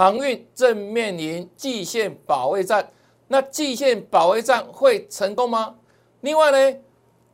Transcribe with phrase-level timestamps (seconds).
[0.00, 2.88] 航运正面临季线保卫战，
[3.26, 5.74] 那季线保卫战会成功吗？
[6.20, 6.78] 另外呢，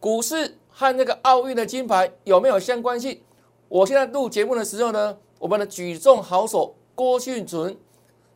[0.00, 3.20] 股市和那个奥运的金牌有没有相关性？
[3.68, 7.76] 我现在录节目的时候呢，我们的举重好手郭俊存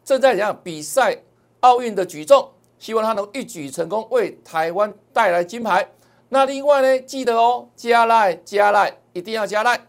[0.04, 1.22] 正在讲比赛
[1.60, 5.90] 奥运的举重，希望他能一举成功，为台湾带来金牌。
[6.28, 9.86] 那另外呢，记得哦，加赖加赖，一定要加赖。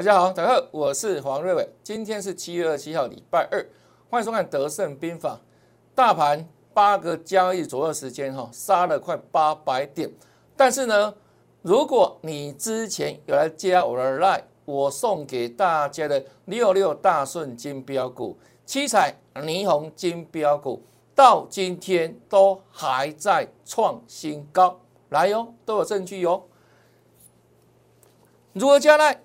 [0.00, 1.68] 大家好，大家好，我是黄瑞伟。
[1.82, 3.62] 今天是七月二十七号，礼拜二，
[4.08, 5.34] 欢迎收看《德胜兵法》。
[5.94, 10.10] 大盘八个交易左右时间，哈，杀了快八百点。
[10.56, 11.12] 但是呢，
[11.60, 20.82] 如果你之前有来加我的赖我送给大家的六六大顺金标股、七彩霓虹金标股，
[21.14, 24.80] 到今天都还在创新高，
[25.10, 26.42] 来哟，都有证据哟。
[28.54, 29.20] 如何加来？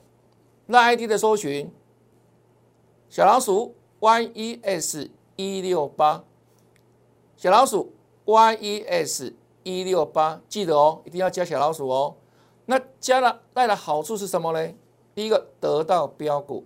[0.67, 1.71] 那 ID 的搜寻，
[3.08, 6.23] 小老鼠 YES 一六八，
[7.38, 7.94] 小老鼠
[8.25, 12.16] YES 一六八，记得哦，一定要加小老鼠哦。
[12.66, 14.73] 那加了带来好处是什么呢？
[15.13, 16.63] 第一个得到标股，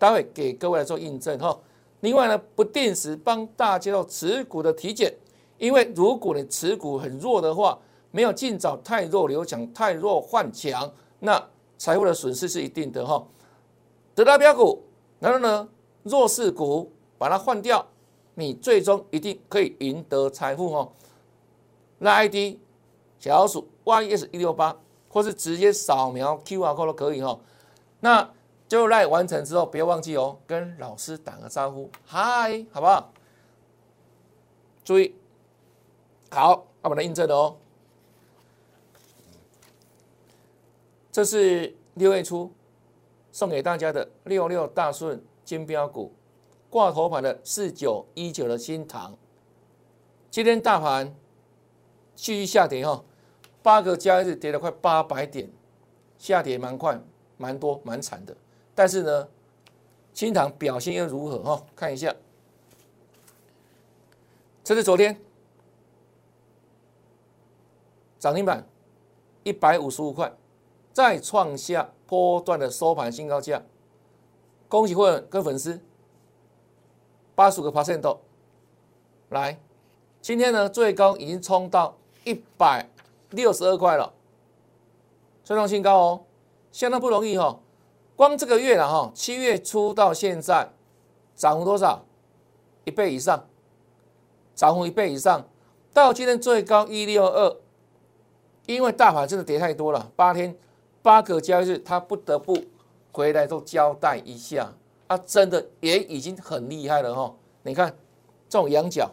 [0.00, 1.56] 待会给各位来做印证哈。
[2.00, 5.14] 另外呢，不定时帮大家做持股的体检，
[5.58, 7.78] 因为如果你持股很弱的话，
[8.10, 11.40] 没有尽早太弱留强，太弱换强，那。
[11.78, 13.26] 财富的损失是一定的哈，
[14.14, 14.82] 得到标股，
[15.20, 15.68] 然后呢
[16.02, 17.86] 弱势股把它换掉，
[18.34, 20.92] 你最终一定可以赢得财富哈。
[21.98, 22.58] 那 ID
[23.18, 24.76] 小老鼠 YES 一六八，
[25.08, 27.38] 或是直接扫描 QR code 都可以哈。
[28.00, 28.30] 那
[28.68, 33.12] 就来完成之后，不要忘记哦，跟老师打个招呼，嗨，好不好？
[34.84, 35.14] 注意，
[36.30, 37.56] 好，要把它印证哦。
[41.18, 42.48] 这是六月初
[43.32, 46.12] 送给大家的六六大顺金标股
[46.70, 49.18] 挂头盘的四九一九的新塘，
[50.30, 51.12] 今天大盘
[52.14, 53.02] 继续下跌哈，
[53.64, 55.50] 八个交易日跌了快八百点，
[56.18, 57.02] 下跌蛮快、
[57.36, 58.36] 蛮多、蛮惨的。
[58.72, 59.28] 但是呢，
[60.14, 61.66] 新塘表现又如何哈？
[61.74, 62.14] 看一下，
[64.62, 65.20] 这是昨天
[68.20, 68.64] 涨停板
[69.42, 70.32] 一百五十五块。
[70.92, 73.62] 再创下波段的收盘新高价，
[74.68, 75.80] 恭喜会员跟粉丝，
[77.34, 78.18] 八十五个 percent
[79.28, 79.60] 来。
[80.20, 82.90] 今天呢，最高已经冲到一百
[83.30, 84.12] 六十二块了，
[85.44, 86.24] 创新高哦，
[86.72, 87.60] 相当不容易哈。
[88.16, 90.72] 光这个月了哈，七月初到现在
[91.36, 92.04] 涨幅多少？
[92.84, 93.46] 一倍以上，
[94.54, 95.46] 涨幅一倍以上，
[95.92, 97.56] 到今天最高一六二，
[98.66, 100.58] 因为大盘真的跌太多了，八天。
[101.08, 102.54] 八个交易日，他不得不
[103.12, 104.70] 回来都交代一下，
[105.08, 107.34] 他真的也已经很厉害了哈。
[107.62, 107.96] 你看
[108.46, 109.10] 这种羊角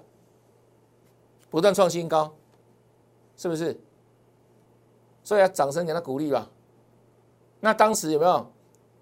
[1.50, 2.36] 不断创新高，
[3.38, 3.80] 是不是？
[5.24, 6.52] 所以要掌声给他鼓励吧。
[7.62, 8.52] 那当时有没有？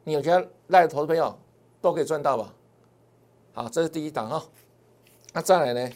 [0.03, 1.35] 你有觉得赖投资朋友
[1.81, 2.53] 都可以赚到吧？
[3.53, 4.45] 好，这是第一档哈。
[5.33, 5.91] 那再来呢？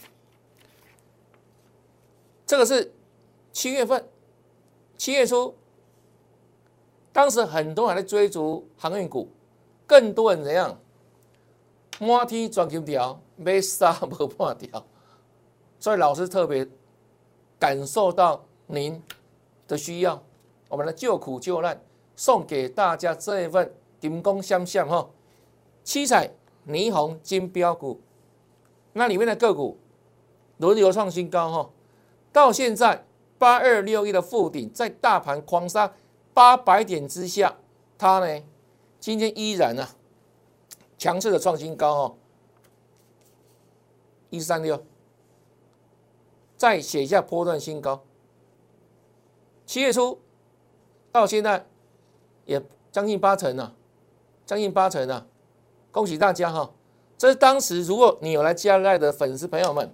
[2.48, 2.92] 这个是
[3.54, 4.04] 七月份，
[4.98, 5.56] 七月初。
[7.18, 9.28] 当时很多人在追逐航运股，
[9.88, 10.80] 更多人怎样？
[12.00, 14.86] 满天钻金条，没杀不破条。
[15.80, 16.68] 所以老师特别
[17.58, 19.02] 感受到您
[19.68, 20.22] 的需要，
[20.70, 21.82] 我们的救苦救难，
[22.16, 25.10] 送给大家这一份金光相向哈，
[25.84, 26.30] 七彩
[26.68, 28.00] 霓虹金标股，
[28.94, 29.80] 那里面的个股
[30.58, 31.70] 轮流创新高哈，
[32.32, 33.08] 到现在
[33.40, 35.92] 八二六一的附顶，在大盘狂杀。
[36.38, 37.58] 八百点之下，
[37.98, 38.44] 它呢
[39.00, 39.90] 今天依然呢
[40.96, 42.16] 强势的创新高哦，
[44.30, 44.86] 一三六，
[46.56, 48.04] 再写下波段新高。
[49.66, 50.20] 七月初
[51.12, 51.66] 到现在
[52.46, 53.74] 也将近八成了，
[54.46, 55.26] 将近八成了，
[55.92, 56.72] 恭喜大家哈！
[57.18, 59.92] 这是当时如果你有来加赖的粉丝朋友们，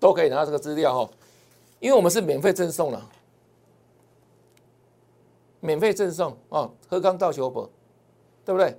[0.00, 1.10] 都可以拿到这个资料哈，
[1.80, 3.10] 因为我们是免费赠送了。
[5.64, 7.66] 免费赠送哦，喝康倒球博，
[8.44, 8.78] 对不对？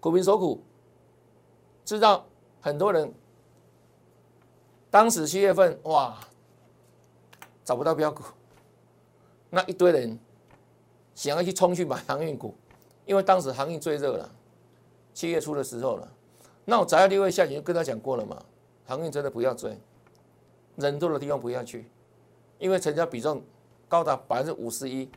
[0.00, 0.62] 苦民所苦，
[1.82, 2.26] 知道
[2.60, 3.10] 很多人
[4.90, 6.18] 当时七月份哇
[7.64, 8.22] 找不到标股，
[9.48, 10.18] 那一堆人
[11.14, 12.54] 想要去冲去买航运股，
[13.06, 14.30] 因为当时航运最热了，
[15.14, 16.12] 七月初的时候了。
[16.66, 18.44] 那我早在六月下旬就跟他讲过了嘛，
[18.84, 19.80] 航运真的不要追，
[20.76, 21.88] 人多的地方不要去，
[22.58, 23.42] 因为成交比重
[23.88, 25.08] 高达百分之五十一，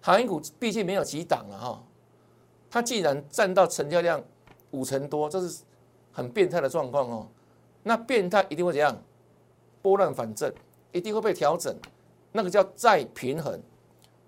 [0.00, 1.82] 航运股毕竟没有几档了哈，
[2.70, 4.22] 它既然占到成交量
[4.70, 5.62] 五成多，这是
[6.12, 7.26] 很变态的状况哦。
[7.82, 8.96] 那变态一定会怎样？
[9.82, 10.52] 拨乱反正，
[10.92, 11.74] 一定会被调整，
[12.32, 13.58] 那个叫再平衡，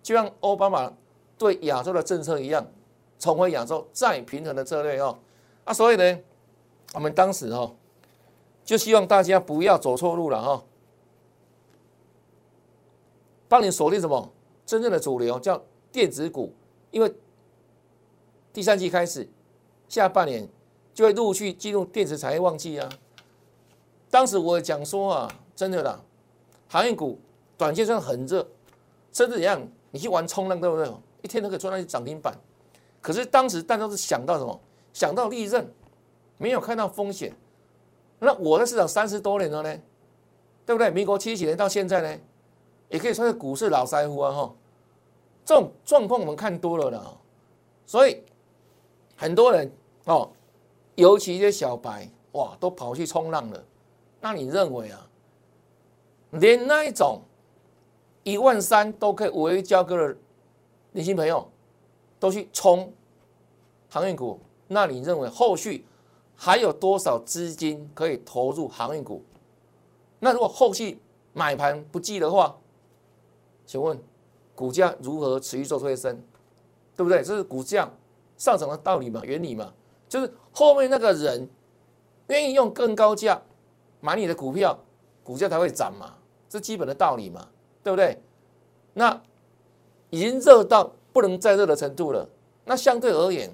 [0.03, 0.91] 就像奥巴马
[1.37, 2.67] 对亚洲的政策一样，
[3.19, 5.19] 重回亚洲再平衡的策略哦。
[5.65, 6.19] 啊，所以呢，
[6.95, 7.77] 我们当时哦，
[8.65, 10.65] 就希望大家不要走错路了哈，
[13.49, 14.33] 帮你锁定什么
[14.73, 16.51] 真正的主流，叫电子股，
[16.91, 17.15] 因为
[18.55, 19.29] 第三季开始，
[19.87, 20.49] 下半年
[20.95, 22.89] 就会陆续进入电子产业旺季啊。
[24.09, 25.39] 当时我讲说啊。
[25.55, 26.01] 真的啦，
[26.69, 27.21] 行业股
[27.59, 28.49] 短线上很热，
[29.13, 29.63] 甚至怎样？
[29.91, 30.91] 你去玩冲浪对不对？
[31.21, 32.35] 一天都可以赚到涨停板。
[33.03, 34.59] 可是当时大家都是想到什么？
[34.95, 35.71] 想到利润，
[36.39, 37.37] 没有看到风险。
[38.19, 39.79] 那我在市场三十多年了呢，
[40.65, 40.91] 对不对？
[40.91, 42.21] 民国七十几年到现在呢，
[42.89, 44.33] 也可以算是股市老腮胡啊！
[44.33, 44.55] 哈，
[45.45, 47.21] 这种状况我们看多了了，
[47.85, 48.23] 所以
[49.17, 49.71] 很多人
[50.05, 50.31] 哦，
[50.95, 53.65] 尤其一些小白哇，都跑去冲浪了。
[54.21, 55.09] 那你认为啊？
[56.31, 57.21] 连那一种
[58.23, 60.17] 一万三都可以五 A 交割的
[60.93, 61.47] 年轻朋友，
[62.19, 62.93] 都去冲
[63.91, 65.85] 航运股，那你认为后续
[66.37, 69.23] 还有多少资金可以投入航运股？
[70.21, 71.01] 那如果后续
[71.33, 72.57] 买盘不济的话，
[73.67, 74.01] 请问
[74.63, 76.23] 股价如何持续做推升？
[76.97, 77.21] 对不对？
[77.21, 77.91] 这是股价
[78.37, 79.73] 上涨的道理嘛，原理嘛，
[80.09, 81.49] 就是后面那个人
[82.29, 83.43] 愿意用更高价
[84.01, 84.79] 买你的股票，
[85.25, 86.15] 股价才会涨嘛。
[86.49, 87.49] 这基本的道理嘛，
[87.83, 88.23] 对不对？
[88.93, 89.21] 那
[90.11, 92.29] 已经热到不能再热的程度了。
[92.65, 93.51] 那相对而言，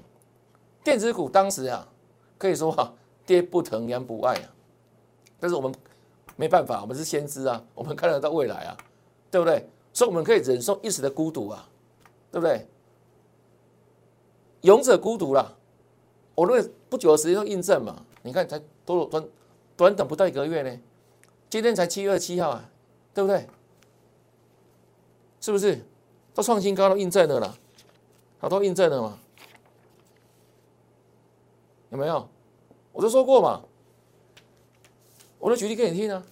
[0.84, 1.88] 电子股当时啊，
[2.37, 2.93] 可以说啊，
[3.25, 4.52] 跌不疼娘不爱啊。
[5.40, 5.75] 但是我们
[6.37, 8.76] 没办法，我们是先知啊，我们看得到未来啊，
[9.31, 9.66] 对不对？
[9.99, 11.69] 所以我们可以忍受一时的孤独啊，
[12.31, 12.69] 对不对？
[14.61, 15.59] 勇者孤独了。
[16.37, 18.06] 我认为不久的时间就印证嘛。
[18.23, 19.29] 你看，才多短
[19.77, 20.81] 短短不到一个月呢，
[21.50, 22.71] 今天才七月二十七号啊。
[23.12, 23.45] 对不对？
[25.41, 25.85] 是不是
[26.33, 27.59] 都创新高都印证了啦？
[28.39, 29.19] 好多印证了嘛？
[31.91, 32.29] 有没有？
[32.93, 33.65] 我都说过嘛。
[35.41, 36.25] 我都举例给你听啊。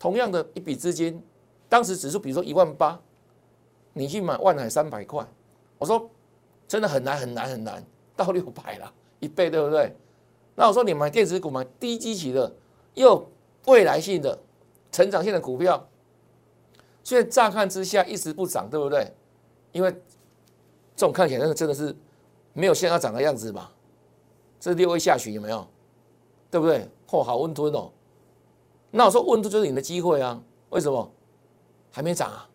[0.00, 1.22] 同样的一笔资金，
[1.72, 3.00] 当时指数比如说一万八，
[3.94, 5.26] 你去买万海三百块，
[5.78, 6.10] 我说
[6.68, 7.82] 真的很难很难很难，
[8.14, 9.96] 到六百了， 一倍对不对？
[10.54, 12.54] 那我说你买电子股买低基期的，
[12.92, 13.26] 又
[13.64, 14.38] 未来性的
[14.90, 15.88] 成长性的股票。
[17.02, 19.10] 所以乍看之下一时不涨，对不对？
[19.72, 19.90] 因为
[20.94, 21.96] 这种看起来那个真的是
[22.52, 23.72] 没有现在涨的样子吧？
[24.60, 25.66] 这六位下旬有没有？
[26.50, 26.86] 对不对？
[27.08, 27.90] 嚯，好温吞哦！
[28.90, 30.38] 那我说温吞就是你的机会啊？
[30.68, 31.10] 为什么？
[31.92, 32.48] 还没涨啊？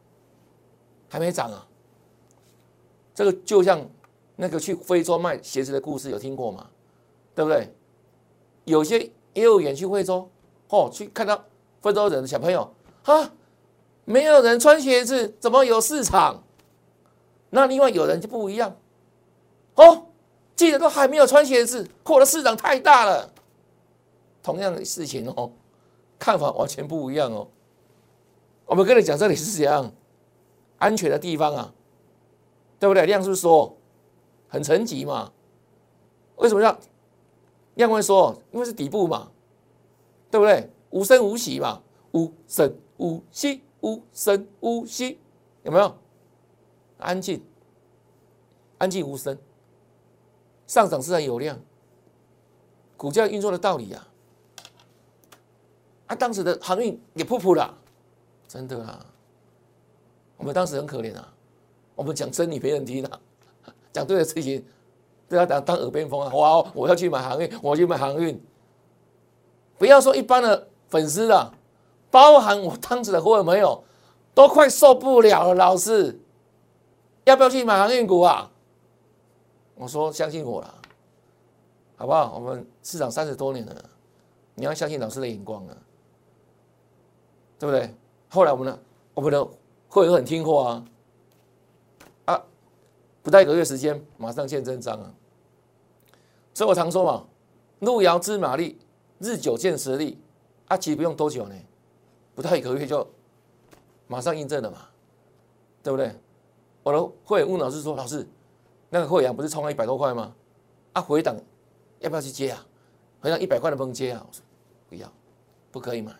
[1.07, 1.65] 还没涨啊？
[3.15, 3.79] 这个就像
[4.35, 6.67] 那个去非洲卖鞋子的故事，有听过吗？
[7.33, 7.73] 对不对？
[8.65, 10.29] 有些业务员去非洲，
[10.69, 11.45] 哦，去看到
[11.81, 12.69] 非洲人的小朋友
[13.03, 13.31] 啊。
[14.09, 16.41] 没有人穿鞋子，怎么有市场？
[17.49, 18.75] 那另外有人就不一样
[19.75, 20.05] 哦。
[20.55, 23.29] 记者都还没有穿鞋子，我的市场太大了。
[24.41, 25.51] 同样的事情哦，
[26.17, 27.47] 看法完全不一样哦。
[28.67, 29.91] 我们跟你讲，这里是怎样
[30.77, 31.73] 安全的地方啊？
[32.79, 33.05] 对不对？
[33.05, 33.75] 量是不是说
[34.47, 35.31] 很沉寂嘛？
[36.35, 36.77] 为什么要
[37.75, 38.39] 量会说？
[38.51, 39.31] 因为是底部嘛，
[40.29, 40.69] 对不对？
[40.91, 41.81] 无声无息嘛，
[42.11, 43.63] 无声无息。
[43.79, 45.19] 无声无息，
[45.61, 45.95] 有没有？
[46.97, 47.45] 安静，
[48.79, 49.37] 安静无声，
[50.65, 51.59] 上涨自然有量，
[52.97, 54.07] 股价运作的道理呀。
[56.07, 57.77] 啊，当时的航运也噗噗了，
[58.47, 59.05] 真的啊。
[60.37, 61.33] 我们当时很可怜啊，
[61.95, 63.19] 我们讲真理别人听啊，
[63.91, 64.63] 讲对的事情，
[65.27, 66.33] 不要当当耳边风啊。
[66.33, 68.39] 哇，我要去买航运，我要去买航运，
[69.77, 71.53] 不要说一般的粉丝了。
[72.09, 73.83] 包含我当时的会员朋友，
[74.33, 75.55] 都快受不了了。
[75.55, 76.17] 老师，
[77.25, 78.49] 要不要去买航运股啊？
[79.75, 80.73] 我说相信我了，
[81.97, 82.33] 好不好？
[82.35, 83.75] 我们市场三十多年了，
[84.55, 85.77] 你要相信老师的眼光啊，
[87.59, 87.93] 对不对？
[88.29, 88.79] 后来我们的
[89.13, 89.47] 我们的
[89.87, 90.85] 会员很听话啊，
[92.25, 92.43] 啊，
[93.23, 95.13] 不到一个月时间，马上见真章啊。
[96.53, 97.25] 所以我常说嘛，
[97.79, 98.77] 路遥知马力，
[99.19, 100.19] 日久见实力
[100.67, 101.55] 啊，其实不用多久呢。
[102.35, 103.07] 不到一个月就
[104.07, 104.89] 马上印证了嘛，
[105.81, 106.13] 对不对？
[106.83, 108.25] 我的会员问老师说：“老师，
[108.89, 110.33] 那个会员不是冲了一百多块吗？
[110.93, 111.35] 啊，回档
[111.99, 112.65] 要不要去接啊？
[113.19, 114.23] 回档一百块都不能接啊？
[114.25, 114.41] 我说
[114.87, 115.11] 不要，
[115.71, 116.13] 不可以买，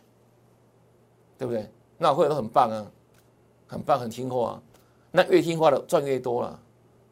[1.37, 1.69] 对不对？
[1.98, 2.92] 那会员都很棒啊，
[3.68, 4.62] 很棒，很听话啊。
[5.12, 6.60] 那越听话的赚越多了，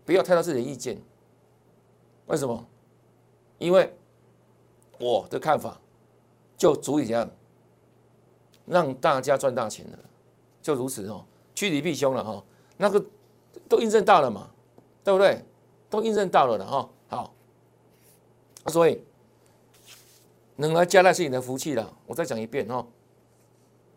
[0.06, 1.01] 不要太多自己的意见。
[2.27, 2.65] 为什么？
[3.58, 3.92] 因为
[5.00, 5.80] 我的看法
[6.58, 7.30] 就足以这样
[8.65, 10.00] 让大家赚大钱了，
[10.62, 12.44] 就如此哦，趋吉避凶了哈。
[12.77, 13.04] 那个
[13.70, 14.50] 都印证到了嘛，
[15.04, 15.44] 对不对？
[15.89, 16.89] 都印证到了的哈。
[17.08, 17.34] 好，
[18.68, 19.01] 所以
[20.58, 21.94] 能来加赖是你的福气了。
[22.06, 22.94] 我再讲一遍哈，是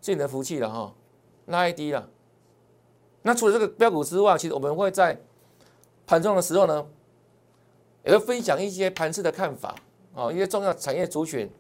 [0.06, 0.94] 你的福气了哈。
[1.46, 2.08] 那 ID 了。
[3.22, 5.20] 那除了这个标股之外，其实我们会在
[6.06, 6.86] 盘中的时候呢，
[8.04, 9.74] 也会分享一些盘市的看法
[10.14, 11.50] 啊，一些重要产业族群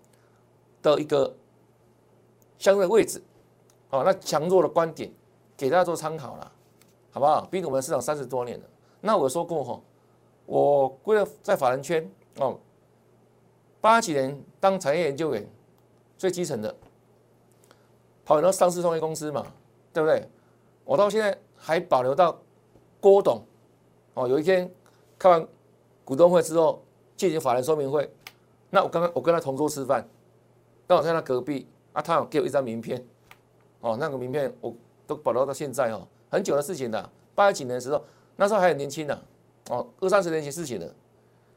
[0.80, 1.36] 的一个
[2.58, 3.22] 相对位置
[3.90, 5.12] 啊，那强弱的观点
[5.56, 6.52] 给大家做参考了，
[7.10, 7.44] 好不好？
[7.50, 8.64] 毕竟我们市场三十多年了。
[9.00, 9.80] 那我说过哈，
[10.46, 12.58] 我归了在法人圈哦，
[13.80, 15.46] 八几年当产业研究员，
[16.16, 16.74] 最基层的，
[18.28, 19.46] 跑很多上市创业公司嘛，
[19.90, 20.28] 对不对？
[20.84, 21.36] 我到现在。
[21.60, 22.40] 还保留到
[23.00, 23.42] 郭董
[24.14, 24.72] 哦，有一天
[25.18, 25.44] 开完
[26.04, 26.80] 股东会之后
[27.16, 28.08] 进行法人说明会，
[28.70, 30.08] 那我刚刚我跟他同桌吃饭，
[30.86, 33.04] 刚好在他隔壁啊，他有给我一张名片
[33.80, 34.72] 哦，那个名片我
[35.04, 38.00] 都保留到现在哦，很久的事情了，八几年的时候，
[38.36, 39.20] 那时候还很年轻呢
[39.70, 40.94] 哦，二三十年前事情了，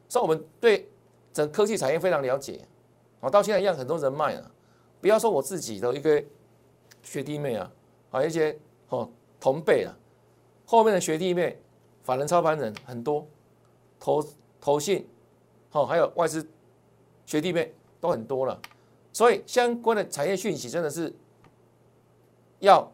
[0.09, 0.89] 所以我们对
[1.31, 2.59] 整科技产业非常了解
[3.19, 4.51] 哦，到现在一样很多人脉啊，
[4.99, 6.23] 不要说我自己的一个
[7.03, 7.71] 学弟妹啊，
[8.11, 8.57] 啊一些
[8.89, 9.09] 哦。
[9.43, 9.97] 同辈啊，
[10.67, 11.59] 后面的学弟妹、
[12.03, 13.27] 法人操盘人很多，
[13.99, 14.23] 投
[14.59, 15.09] 投信，
[15.71, 16.47] 好，还有外资
[17.25, 18.61] 学弟妹都很多了，
[19.11, 21.11] 所以相关的产业讯息真的是
[22.59, 22.87] 要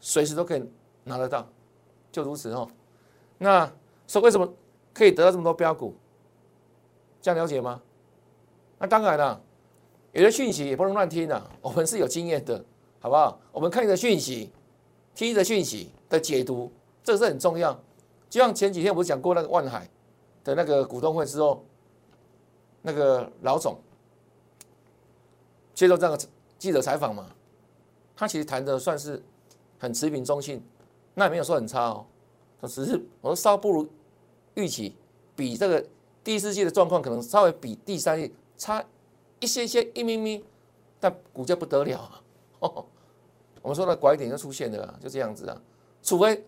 [0.00, 0.68] 随时都可以
[1.04, 1.48] 拿得到，
[2.10, 2.68] 就如此哦。
[3.38, 3.72] 那
[4.08, 4.52] 说为什么
[4.92, 5.94] 可以得到这么多标股？
[7.20, 7.80] 这样了解吗？
[8.80, 9.40] 那当然了，
[10.10, 12.64] 有的讯息也不能乱听的，我们是有经验的，
[13.02, 13.38] 好不好？
[13.52, 14.50] 我们看你的讯息。
[15.14, 16.72] 听的讯息的解读，
[17.04, 17.78] 这是很重要。
[18.30, 19.86] 就像前几天我讲过那个万海
[20.42, 21.62] 的那个股东会之后，
[22.80, 23.78] 那个老总
[25.74, 26.26] 接受这样的
[26.58, 27.26] 记者采访嘛，
[28.16, 29.22] 他其实谈的算是
[29.78, 30.62] 很持平中性，
[31.12, 32.06] 那也没有说很差哦。
[32.58, 33.86] 他只是我说稍不如
[34.54, 34.96] 预期，
[35.36, 35.84] 比这个
[36.24, 38.82] 第四季的状况可能稍微比第三季差
[39.40, 40.42] 一些些一咪咪，
[40.98, 42.22] 但股价不得了啊！
[43.62, 45.62] 我们说的拐点就出现了，就这样子啊。
[46.02, 46.44] 除非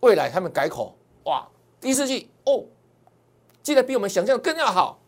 [0.00, 0.94] 未来他们改口，
[1.24, 1.48] 哇，
[1.80, 2.64] 第四季哦，
[3.62, 4.98] 竟然比我们想象的更要好，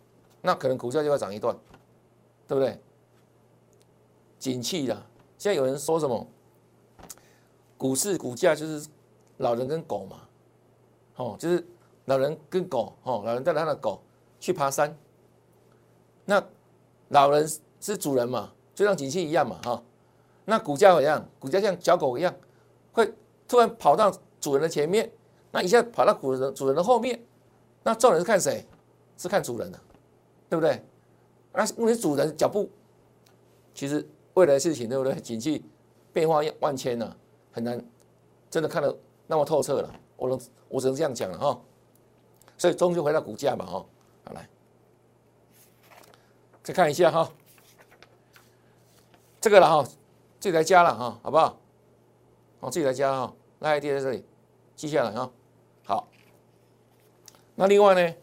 [0.40, 1.57] 那可能股价就要涨一段，
[2.47, 2.81] 对不对？
[4.38, 5.05] 景气啦，
[5.37, 6.26] 现在有人说什么，
[7.76, 8.88] 股市股价就是
[9.38, 10.21] 老人跟狗嘛，
[11.17, 11.67] 哦，就是
[12.05, 14.00] 老人跟狗，哦，老人带着他的狗
[14.38, 14.97] 去爬山，
[16.25, 16.40] 那
[17.09, 17.47] 老人
[17.81, 19.83] 是主人嘛，就像景气一样嘛，哈。
[20.45, 21.29] 那股价怎样？
[21.39, 22.35] 股价像小狗一样，
[22.93, 23.13] 会
[23.47, 25.11] 突然跑到主人的前面，
[25.53, 27.21] 那一下跑到主人主人的后面。
[27.83, 28.67] 那众人是看谁？
[29.17, 29.79] 是看主人的，
[30.49, 30.85] 对不对？
[31.53, 32.71] 那问题主人脚步，
[33.75, 35.15] 其实未来的事情，对不对？
[35.21, 35.65] 景气
[36.13, 37.17] 变化万千呢，
[37.53, 37.83] 很难
[38.51, 39.95] 真的看得那么透彻了。
[40.17, 41.61] 我能，我只能这样讲了哈。
[42.57, 43.87] 所以终究回到股价嘛，哈。
[44.25, 44.49] 好来，
[46.63, 47.31] 再看一下哈，
[49.41, 49.89] 这个了哈。
[50.41, 51.61] 自己来加了哈，好不好？
[52.61, 54.25] 我自己来加哈，那 ID 在这里
[54.75, 55.31] 记下来啊。
[55.85, 56.09] 好，
[57.55, 58.15] 那另外呢，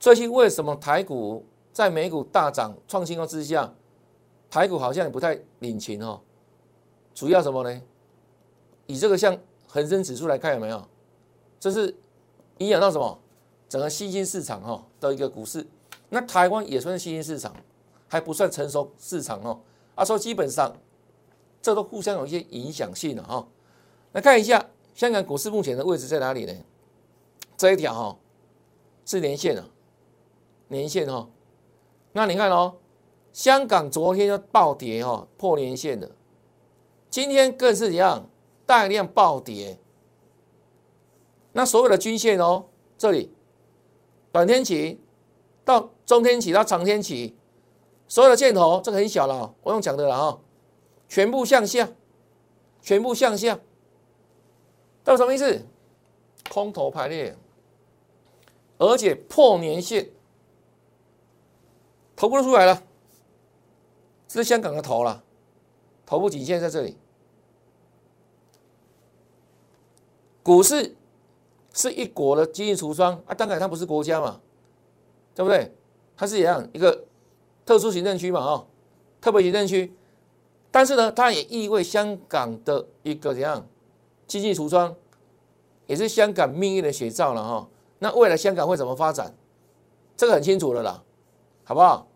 [0.00, 3.72] 最近为什么台股在美股大涨创新高之下，
[4.50, 6.20] 台股好像也不太领情哦？
[7.14, 7.80] 主要什么呢？
[8.86, 10.84] 以这个像恒生指数来看有没有？
[11.60, 11.96] 这是
[12.58, 13.16] 影响到什么？
[13.68, 15.64] 整个新兴市场哈的一个股市。
[16.08, 17.54] 那台湾也算是新兴市场，
[18.08, 19.60] 还不算成熟市场哦。
[19.94, 20.76] 啊，说基本上，
[21.62, 23.46] 这都互相有一些影响性的哈。
[24.12, 26.52] 来看一下香港股市目前的位置在哪里呢？
[27.56, 28.18] 这一条哈
[29.04, 29.68] 是连线啊，
[30.68, 31.28] 连线哈。
[32.12, 32.76] 那你看哦，
[33.32, 36.10] 香港昨天就暴跌哈，破连线的，
[37.10, 38.28] 今天更是一样
[38.66, 39.78] 大量暴跌。
[41.52, 42.66] 那所有的均线哦，
[42.98, 43.32] 这里
[44.32, 45.00] 短天期
[45.64, 47.36] 到中天期到长天期。
[48.06, 50.40] 所有的箭头，这个很小了，我用讲的了哈，
[51.08, 51.88] 全部向下，
[52.80, 53.58] 全部向下，
[55.02, 55.62] 到什么意思？
[56.50, 57.36] 空头排列，
[58.78, 60.10] 而且破年线，
[62.14, 62.82] 头部都出来了，
[64.28, 65.24] 这是香港的头了，
[66.04, 66.96] 头部颈线在这里，
[70.42, 70.94] 股市
[71.72, 74.40] 是一国的经济橱窗啊，当然它不是国家嘛，
[75.34, 75.74] 对不对？
[76.14, 76.68] 它是一样？
[76.74, 77.06] 一个
[77.64, 78.66] 特殊行政区嘛，哈，
[79.20, 79.94] 特别行政区。
[80.70, 83.66] 但是呢，它也意味香港的一个怎样
[84.26, 84.94] 经济橱窗，
[85.86, 87.68] 也是香港命运的写照了哈。
[88.00, 89.34] 那未来香港会怎么发展？
[90.16, 91.02] 这个很清楚了啦，
[91.64, 92.06] 好不好？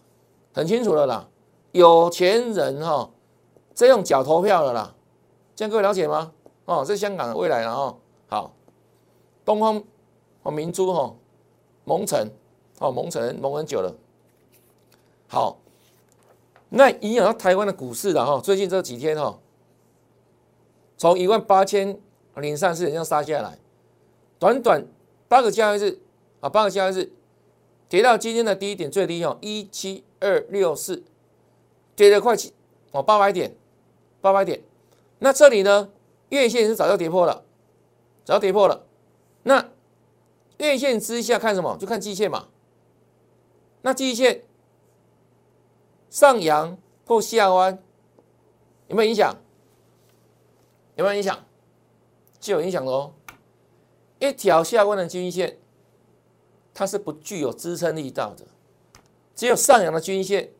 [0.53, 1.29] 很清楚了啦。
[1.73, 3.11] 有钱人哈，
[3.75, 4.95] 这用脚投票了啦，
[5.55, 6.33] 这样各位了解吗？
[6.65, 7.97] 哦，这香港的未来了哦。
[8.27, 8.55] 好，
[9.45, 9.83] 东方
[10.43, 11.15] 哦明珠哈，
[11.85, 12.29] 蒙城
[12.81, 13.95] 哦蒙城蒙很久了。
[15.29, 15.61] 好，
[16.71, 19.39] 那影响到台湾的股市的哈，最近这几天哈，
[20.97, 22.01] 从一万八千
[22.37, 23.59] 零三四点这样杀下来，
[24.39, 24.87] 短短
[25.29, 26.01] 八个交易日
[26.41, 27.13] 啊，八个交易日
[27.89, 31.05] 跌到今天的低点最低哦，一七二六四。
[31.97, 32.55] 跌了快七
[32.93, 33.57] 哦八百点，
[34.21, 34.63] 八百点。
[35.19, 35.91] 那这里呢，
[36.29, 37.43] 月线是早就跌破了，
[38.25, 38.87] 早就跌破了。
[39.43, 39.69] 那
[40.59, 41.77] 月线之下看什么？
[41.77, 42.47] 就看季线嘛。
[43.83, 44.45] 那季线
[46.11, 47.79] 上扬或下弯
[48.89, 49.37] 有没有影响？
[50.97, 51.39] 有没有影响？
[52.41, 53.13] 是有影响的哦。
[54.19, 55.59] 一条下弯的均线，
[56.75, 58.45] 它是不具有支撑力道的，
[59.35, 60.51] 只有上扬的均线。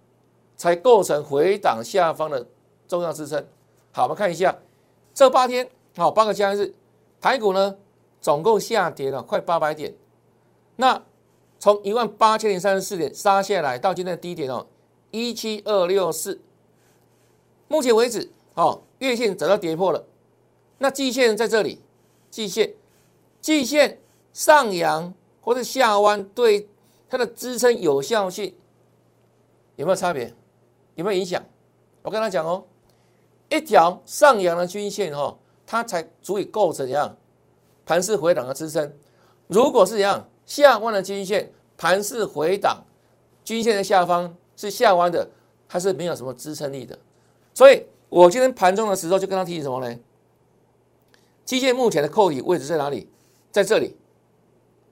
[0.59, 2.45] 才构成回档下方的
[2.89, 3.47] 重要支撑。
[3.93, 4.59] 好，我们看一下
[5.15, 6.75] 这八天，好，八个交易日，
[7.21, 7.77] 台股呢
[8.21, 9.95] 总共下跌了快八百点。
[10.75, 11.01] 那
[11.61, 14.67] 从一万八千零三十四点杀下来到今天的低点哦，
[15.11, 16.41] 一七二六四。
[17.69, 20.05] 目前为止，哦，月线走到跌破了。
[20.79, 21.81] 那季线在这里，
[22.31, 22.75] 季线，
[23.41, 24.01] 季线
[24.33, 26.69] 上扬或者下弯对
[27.09, 28.55] 它的支撑有效性
[29.77, 30.35] 有没有差别？
[30.95, 31.45] 有没有影响？
[32.03, 32.65] 我跟他讲哦，
[33.49, 35.37] 一条上扬的均线哈，
[35.67, 37.17] 它才足以构成怎样
[37.85, 38.97] 盘势回档的支撑。
[39.47, 42.85] 如果是怎样下弯的均线，盘势回档，
[43.45, 45.31] 均线的下方是下弯的，
[45.69, 46.99] 它是没有什么支撑力的。
[47.55, 49.99] 所以我今天盘中的时候就跟他提醒什么呢？
[51.45, 53.09] 基线目前的扣底位置在哪里？
[53.53, 53.97] 在这里，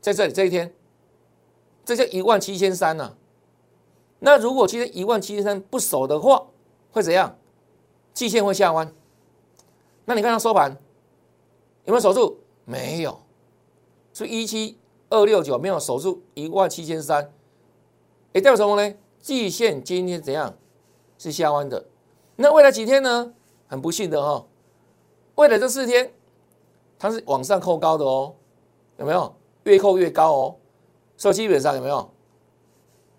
[0.01, 0.73] 在这里这一天，
[1.85, 3.17] 这叫一万七千三呢。
[4.21, 6.47] 那如果今天一万七千三不守的话，
[6.93, 7.37] 会怎样？
[8.15, 8.95] 季线会下弯。
[10.05, 10.71] 那你看它收盘
[11.85, 12.39] 有没有守住？
[12.65, 13.21] 没有，
[14.15, 14.79] 是一七
[15.11, 17.33] 二六九没有守住一万七千三。
[18.33, 18.95] 哎，代表什么呢？
[19.27, 20.55] 季线今天怎样？
[21.19, 21.85] 是下弯的。
[22.37, 23.33] 那未来几天呢？
[23.67, 24.47] 很不幸的哈，
[25.35, 26.13] 未来这四天
[26.97, 28.37] 它是往上扣高的哦，
[28.99, 29.35] 有没有？
[29.65, 30.57] 越扣越高哦。
[31.17, 32.09] 所以基本上有没有？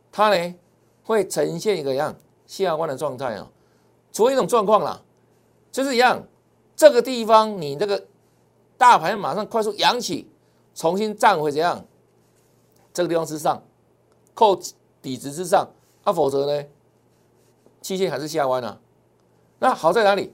[0.09, 0.55] 它呢？
[1.03, 2.15] 会呈现一个样
[2.45, 3.51] 下弯的状态啊，
[4.13, 5.01] 除了一种状况啦，
[5.73, 6.25] 就是一样，
[6.73, 8.07] 这个地方你这个
[8.77, 10.31] 大盘马上快速扬起，
[10.73, 11.85] 重新站回怎样？
[12.93, 13.61] 这个地方之上，
[14.33, 14.57] 扣
[15.01, 15.69] 底值之上，
[16.07, 16.65] 啊，否则呢，
[17.81, 18.79] 期线还是下弯啊。
[19.59, 20.33] 那好在哪里？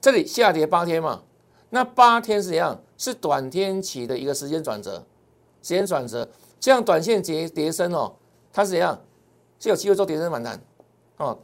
[0.00, 1.24] 这里下跌八天嘛，
[1.70, 2.80] 那八天是怎样？
[2.96, 5.04] 是短天期的一个时间转折，
[5.60, 6.28] 时间转折，
[6.60, 8.14] 这样短线跌跌升哦，
[8.52, 9.02] 它是怎样？
[9.58, 10.62] 是有机会做跌升反弹，
[11.16, 11.36] 哦，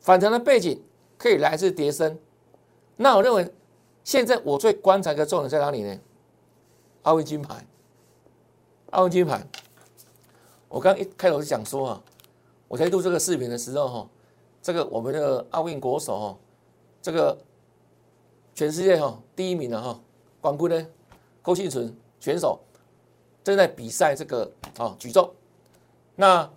[0.00, 0.82] 反弹的背景
[1.16, 2.18] 可以来自跌升。
[2.96, 3.50] 那我认为
[4.02, 5.98] 现在我最观察的重点在哪里呢？
[7.04, 7.66] 奥运金牌，
[8.90, 9.42] 奥运金牌。
[10.68, 12.02] 我刚一开头就讲说啊，
[12.74, 14.10] 我在录这个视频的时候哈，
[14.60, 16.36] 这个我们的奥运国手哈，
[17.00, 17.38] 这个
[18.52, 20.00] 全世界哈第一名的哈，
[20.40, 20.86] 冠军呢，
[21.40, 22.58] 郭庆存选手
[23.44, 25.30] 正在比赛这个啊举重，
[26.16, 26.50] 那。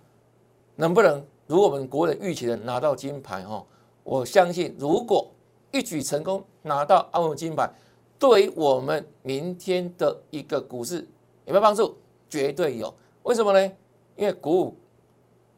[0.74, 3.42] 能不能如我们国人预期的拿到金牌？
[3.42, 3.64] 哈，
[4.04, 5.28] 我相信如果
[5.72, 7.68] 一举成功拿到奥运金牌，
[8.16, 10.98] 对于我们明天的一个股市
[11.46, 11.96] 有没有帮助？
[12.30, 12.94] 绝对有。
[13.24, 13.72] 为什么呢？
[14.14, 14.76] 因为鼓舞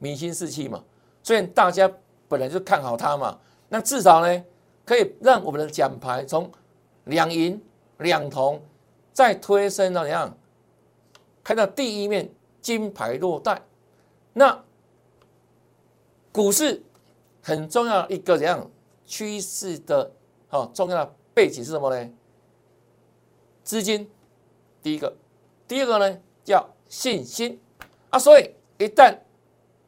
[0.01, 0.83] 民心士气嘛。
[1.23, 1.89] 所以大家
[2.27, 4.45] 本来就看好它嘛，那至少呢，
[4.85, 6.51] 可以让我们的奖牌从
[7.05, 7.63] 两银
[7.99, 8.61] 两铜
[9.13, 10.37] 再推升到怎样？
[11.45, 12.29] 看到第一面
[12.61, 13.63] 金牌落袋，
[14.33, 14.65] 那。
[16.33, 16.81] 股市
[17.43, 18.71] 很重要一个怎样
[19.05, 20.13] 趋势的
[20.51, 22.09] 哦重要的背景是什么呢？
[23.65, 24.09] 资金，
[24.81, 25.13] 第一个，
[25.67, 27.61] 第二个呢叫信心
[28.11, 28.17] 啊。
[28.17, 29.13] 所以一旦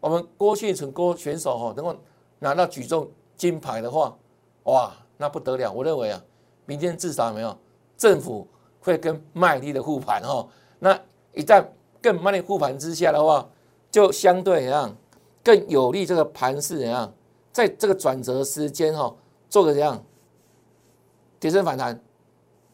[0.02, 1.96] 我们郭庆成郭选手哈能够
[2.40, 4.18] 拿到举重金牌的话，
[4.64, 5.72] 哇，那不得了！
[5.72, 6.20] 我认为啊，
[6.66, 7.56] 明天至少没有
[7.96, 8.44] 政府
[8.80, 10.44] 会跟卖力的护盘哈。
[10.80, 11.00] 那
[11.32, 11.64] 一旦
[12.02, 13.48] 更卖力护盘之下的话，
[13.92, 14.96] 就相对怎样？
[15.44, 17.14] 更有利这个盘势怎样，
[17.52, 19.14] 在这个转折时间哈，
[19.48, 20.04] 做个怎样，
[21.38, 22.02] 提升反弹，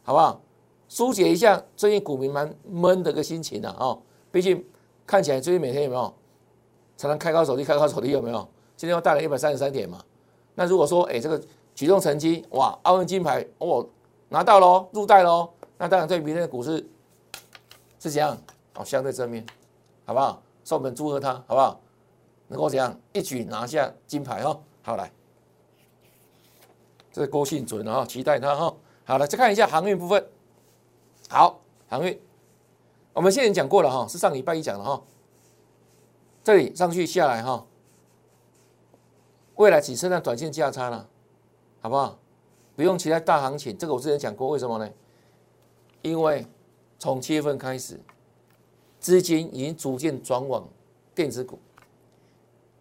[0.02, 0.40] 好不好？
[0.88, 4.00] 疏解一下最近股民蛮闷的个心情的哦。
[4.32, 4.64] 毕竟
[5.06, 6.14] 看起来最近每天有没有
[6.98, 8.46] 才能开高走低，开高走低有没有？
[8.76, 10.04] 今天又带了一百三十三点嘛。
[10.54, 11.40] 那如果说哎这个
[11.74, 13.88] 举重成绩哇，奥运金牌哦
[14.28, 16.86] 拿到喽，入袋喽，那当然对明天的股市
[18.00, 18.36] 是怎样
[18.74, 19.46] 哦，相对正面，
[20.04, 20.42] 好不好？
[20.64, 21.80] 受我们祝贺他，好不好？
[22.48, 24.60] 能够怎样一举拿下金牌哦？
[24.82, 25.10] 好来，
[27.12, 28.74] 这是郭信准啊，期待他哈。
[29.04, 30.26] 好了，再看一下航运部分。
[31.28, 32.20] 好，航运，
[33.12, 35.00] 我们现在讲过了哈，是上礼拜一讲的哈。
[36.48, 37.66] 这里上去下来哈，
[39.56, 41.06] 未来只剩下短线价差了，
[41.82, 42.18] 好不好？
[42.74, 44.90] 不用期待大行情，这个我之前讲过，为什么呢？
[46.00, 46.46] 因为
[46.98, 48.00] 从七月份开始，
[48.98, 50.66] 资金已经逐渐转往
[51.14, 51.58] 电子股，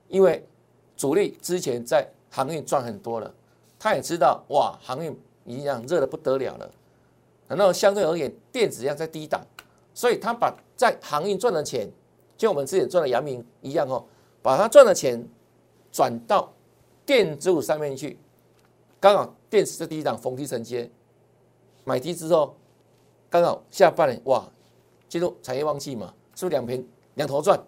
[0.08, 0.48] 因为
[0.96, 3.34] 主力之前在航运赚很多了，
[3.78, 5.14] 他也知道哇，航运。
[5.44, 6.72] 一样热的不得了了，
[7.50, 9.46] 然后相对而言，电子一样在低档，
[9.94, 11.90] 所以他把在航运赚的钱，
[12.38, 14.06] 就我们之前赚的阳明一样哦，
[14.42, 15.28] 把他赚的钱
[15.92, 16.54] 转到
[17.06, 18.18] 电子股上面去，
[19.00, 20.90] 刚好电子在低档逢低承接，
[21.84, 22.56] 买低之后，
[23.30, 24.48] 刚好下半年哇，
[25.10, 27.60] 进入产业旺季嘛，是不是两平两头赚？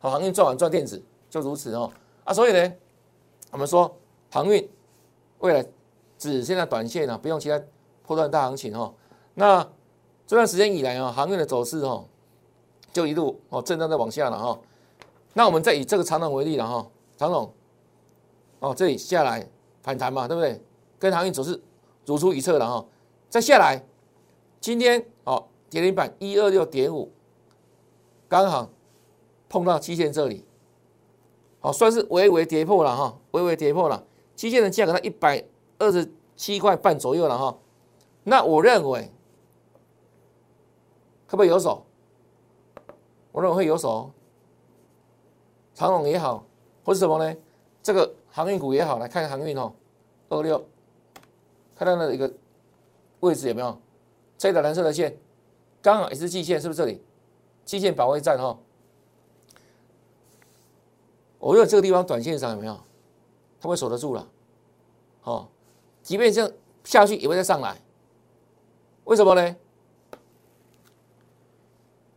[0.00, 1.90] 好，航运赚完赚电子，就如此哦
[2.24, 2.72] 啊，所以呢，
[3.52, 3.96] 我们说
[4.30, 4.68] 航运
[5.38, 5.64] 未来。
[6.18, 7.62] 只现在短线啊，不用期待
[8.02, 8.94] 破断大行情哦。
[9.34, 9.62] 那
[10.26, 12.06] 这段时间以来啊，航运的走势哦，
[12.96, 14.58] 就一路哦震荡在往下了哈。
[15.34, 17.52] 那我们再以这个长龙为例了哈，长龙
[18.60, 19.46] 哦这里下来
[19.82, 20.60] 反弹嘛，对不对？
[20.98, 21.60] 跟航运走势
[22.06, 22.86] 如出一辙了哈。
[23.28, 23.84] 再下来，
[24.60, 27.12] 今天哦跌停板一二六点五，
[28.28, 28.70] 刚好
[29.48, 30.44] 碰到基线这里，
[31.60, 34.04] 好算是微微跌破了哈，微微跌破了
[34.34, 35.44] 基线的价格在一百。
[35.78, 37.58] 二十七块半左右了哈，
[38.24, 39.12] 那我认为
[41.26, 41.84] 可不可以有手？
[43.36, 44.10] 我认为会有手，
[45.74, 46.42] 长龙也好，
[46.82, 47.36] 或是什么呢？
[47.82, 49.74] 这个航运股也好，来看看航运哦，
[50.30, 50.66] 二六，
[51.74, 52.32] 看到那一个
[53.20, 53.78] 位置有没有？
[54.38, 55.14] 这条蓝色的线，
[55.82, 57.02] 刚好也是季线，是不是这里？
[57.66, 58.58] 季线保卫战哈，
[61.38, 62.80] 我认为这个地方短线上有没有？
[63.60, 64.26] 它会守得住了，
[65.24, 65.46] 哦。
[66.02, 66.50] 即便这样
[66.84, 67.76] 下去，也会再上来。
[69.04, 69.56] 为什么呢？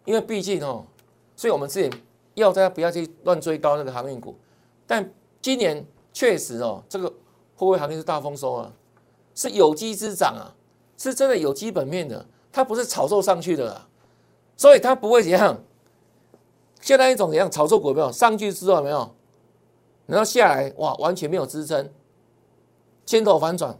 [0.05, 0.85] 因为毕竟哦，
[1.39, 1.89] 所以我们之前
[2.33, 4.37] 要大家不要去乱追高那个航运股。
[4.85, 5.09] 但
[5.41, 7.07] 今年确实哦，这个
[7.55, 8.73] 货柜航运是大丰收啊，
[9.33, 10.51] 是有机之长啊，
[10.97, 13.87] 是真的有基本面的，它不是炒作上去的，
[14.57, 15.63] 所以它不会怎样。
[16.81, 19.09] 现在一种怎样炒作股票上去之后没有，
[20.07, 21.89] 然后下来哇，完全没有支撑。
[23.05, 23.79] 千头反转，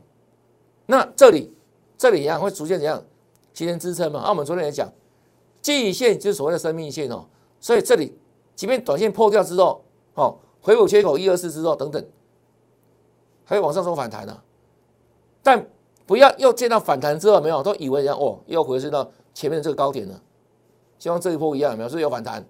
[0.85, 1.53] 那这里
[1.97, 3.03] 这里一样会逐渐怎样
[3.53, 4.21] 形成支撑嘛？
[4.23, 4.89] 那我们昨天也讲，
[5.61, 7.25] 季线就是所谓的生命线哦，
[7.59, 8.17] 所以这里
[8.55, 9.83] 即便短线破掉之后，
[10.15, 12.03] 哦，回补缺口一二四之后等等，
[13.43, 14.41] 还会往上走反弹的，
[15.43, 15.67] 但
[16.05, 20.21] 不要又见到反弹之后没有，都以为人家哦又回升到前面的这个高点了，
[20.97, 22.45] 希望这一波一样没有，是有反弹。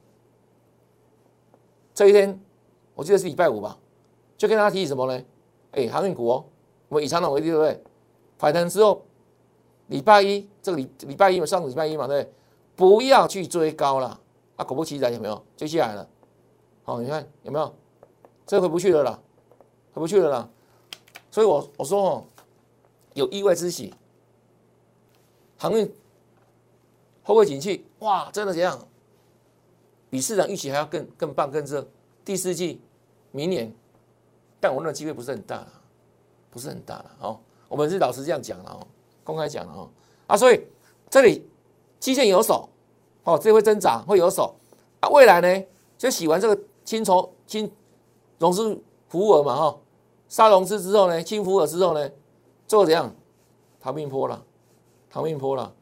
[1.93, 2.39] 这一天
[2.95, 3.77] 我记得是礼拜五吧，
[4.37, 5.23] 就跟大家提醒什么呢？
[5.71, 6.45] 哎，航运股哦。
[6.87, 7.83] 我们以长龙为例，对不对？
[8.39, 9.05] 反弹之后，
[9.87, 12.33] 礼拜一这个礼礼拜一嘛，上个礼拜一嘛，对不对？
[12.75, 14.19] 不要去追高了
[14.59, 14.65] 啊！
[14.65, 15.41] 果不其然，有没有？
[15.55, 16.07] 追下来了。
[16.83, 17.73] 好，你看有没有？
[18.45, 19.19] 这回不去了啦，
[19.93, 20.49] 回不去了啦。
[21.31, 22.23] 所以我我说哦，
[23.13, 23.93] 有意外之喜，
[25.57, 25.89] 航运
[27.23, 28.85] 后会景气，哇，真的怎样？
[30.09, 31.87] 比市场预期还要更更棒、更热。
[32.25, 32.81] 第四季，
[33.31, 33.73] 明年，
[34.59, 35.65] 但我认为机会不是很大。
[36.51, 38.87] 不是很大了哦，我们是老实这样讲了哦，
[39.23, 39.89] 公开讲了哦
[40.25, 40.65] 啊，所以
[41.07, 41.47] 这里
[41.99, 42.67] 基建有手
[43.23, 44.55] 哦，这会增长会有手
[44.99, 45.65] 啊，未来呢
[45.97, 47.71] 就洗完这个清筹清
[48.38, 49.77] 融资福尔嘛哈，
[50.27, 52.10] 杀融资之后呢，清福尔之后呢，
[52.67, 53.13] 最后怎样
[53.82, 54.43] 逃命坡了，
[55.10, 55.73] 逃命坡了，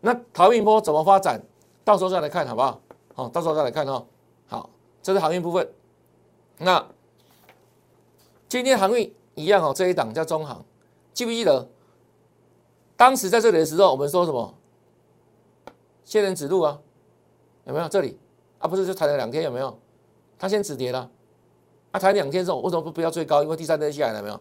[0.00, 1.42] 那逃命坡怎么发展？
[1.84, 2.80] 到时候再来看好不好？
[3.14, 4.04] 好，到时候再来看哦。
[4.46, 4.70] 好，
[5.02, 5.68] 这是航运部分。
[6.58, 6.84] 那
[8.48, 9.14] 今天航运。
[9.38, 10.64] 一样哦，这一档叫中航，
[11.14, 11.68] 记不记得？
[12.96, 14.52] 当时在这里的时候，我们说什么？
[16.08, 16.80] 仙人指路啊，
[17.66, 17.86] 有没有？
[17.86, 18.18] 这里
[18.58, 19.78] 啊，不是就抬了两天，有没有？
[20.38, 21.10] 它先止跌了，
[21.90, 23.42] 啊，抬两天之后，为什么不不要最高？
[23.42, 24.40] 因为第三天下来了没有？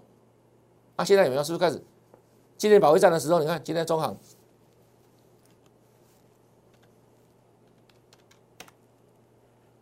[0.95, 1.43] 啊，现在有没有？
[1.43, 1.83] 是不是开始？
[2.57, 4.15] 今天保卫战的时候，你看今天中行，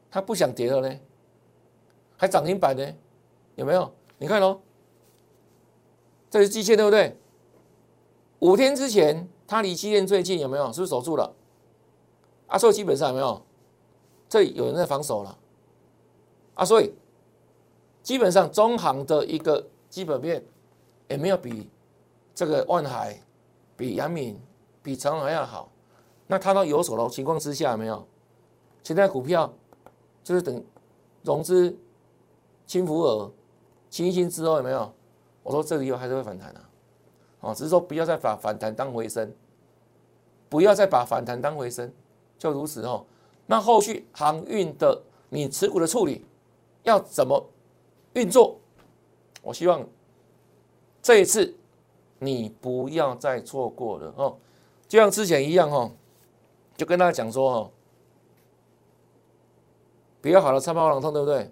[0.09, 0.99] 它不想跌了呢，
[2.17, 2.83] 还涨停板呢，
[3.53, 3.93] 有没有？
[4.17, 4.59] 你看喽。
[6.31, 7.15] 这是基线对不对？
[8.39, 10.73] 五天之前，它离基线最近，有没有？
[10.73, 11.31] 是不是守住了？
[12.47, 13.41] 啊，所以基本上有没有？
[14.27, 15.37] 这里有人在防守了。
[16.55, 16.93] 啊，所以
[18.01, 20.43] 基本上中行的一个基本面
[21.07, 21.69] 也没有比
[22.33, 23.21] 这个万海、
[23.75, 24.39] 比杨敏、
[24.81, 25.71] 比长荣还要好。
[26.27, 28.07] 那它都有手的情况之下，没有
[28.83, 29.53] 现在股票
[30.23, 30.63] 就是等
[31.23, 31.77] 融资
[32.65, 33.31] 清浮额
[33.89, 34.91] 清清之后有没有？
[35.43, 36.69] 我说这里后还是会反弹啊，
[37.41, 39.31] 哦，只是说不要再把反弹当回升，
[40.49, 41.93] 不要再把反弹当回升，
[42.45, 43.03] 就如此哦。
[43.47, 46.23] 那后续航运的你持股的处理
[46.83, 47.43] 要怎么
[48.13, 48.59] 运作？
[49.41, 49.83] 我希望
[51.01, 51.55] 这一次
[52.19, 54.37] 你不要再错过了哦，
[54.87, 55.91] 就像之前一样哦。
[56.77, 57.71] 就跟大家讲说哦，
[60.21, 61.49] 比较好的三八朗通对不对？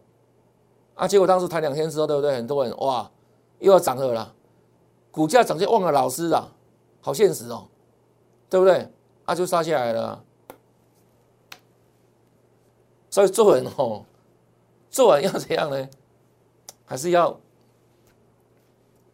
[0.95, 2.36] 啊，结果当时谈两天之后对不对？
[2.36, 3.10] 很多人哇，
[3.60, 4.34] 又要涨了啦，
[5.12, 6.51] 股价涨就忘了老师啊，
[7.01, 7.67] 好现实哦，
[8.49, 8.88] 对不对？
[9.25, 10.23] 啊，就杀下来了。
[13.13, 14.04] 所以做人哦，
[14.89, 15.88] 做人要怎样呢？
[16.84, 17.39] 还是要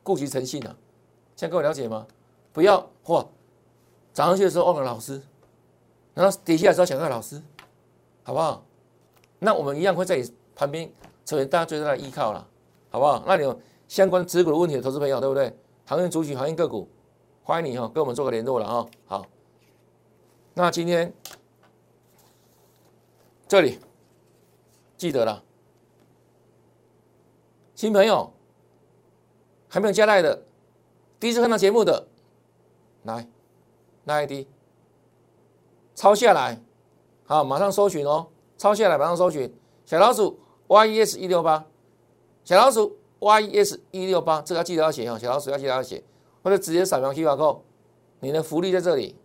[0.01, 0.73] 顾及诚信啊？
[1.35, 2.07] 现在各位了解吗？
[2.53, 3.25] 不要哇，
[4.13, 5.21] 涨上去的时候忘了老师。
[6.13, 7.41] 然后跌下来之后想看老师，
[8.23, 8.63] 好不好？
[9.37, 10.89] 那我们一样会在你旁边
[11.25, 12.47] 成为大家最大的依靠了，
[12.89, 13.21] 好不好？
[13.27, 13.59] 那你有
[13.89, 15.53] 相关持股的问题的投资朋友，对不对？
[15.85, 16.87] 行业主体、行业个股，
[17.43, 18.89] 欢迎你哈，跟我们做个联络了哈。
[19.07, 19.25] 好，
[20.53, 21.13] 那今天
[23.45, 23.77] 这里
[24.99, 25.41] 记得了，
[27.73, 28.33] 新朋友
[29.69, 30.43] 还没有加来的，
[31.17, 32.05] 第一次看到节目的，
[33.03, 33.25] 来，
[34.03, 34.45] 那 ID。
[35.95, 36.61] 抄下来，
[37.23, 38.27] 好，马上搜寻哦。
[38.57, 41.65] 抄下来，马上搜寻小老鼠 Y E S 一六八，
[42.43, 45.17] 小老鼠 Y E S 一六八，这个要记得要写哈。
[45.17, 46.03] 小老鼠要记得要写，
[46.43, 47.59] 或者直接扫描 QR code，
[48.19, 49.15] 你的福利在这里。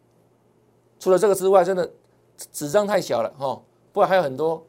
[1.00, 1.92] 除了这个之外，真的
[2.36, 3.60] 纸张太小了哈，
[3.92, 4.64] 不然还有很多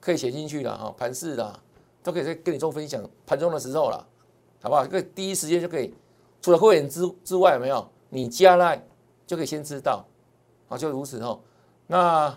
[0.00, 0.94] 可以写进去的哈。
[0.96, 1.60] 盘市的
[2.02, 4.06] 都可以在跟你做分享，盘中的时候了，
[4.62, 4.86] 好不好？
[4.86, 5.94] 可以第一时间就可以，
[6.40, 7.88] 除了会员之之外，有没有？
[8.10, 8.82] 你加来
[9.26, 10.04] 就可以先知道。
[10.66, 11.40] 好，就如此哦。
[11.86, 12.30] 那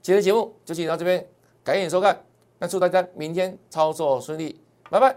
[0.00, 1.26] 今天节目就进行到这边，
[1.62, 2.24] 感谢收看。
[2.58, 5.16] 那祝大家明天操作顺利，拜拜。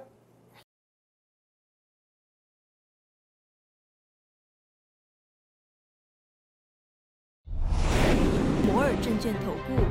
[8.67, 9.90] 摩尔证券投顾